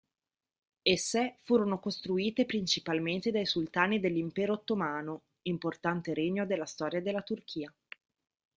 [0.81, 7.71] Esse furono costruite principalmente dai sultani dell'Impero Ottomano, importante regno della storia della Turchia.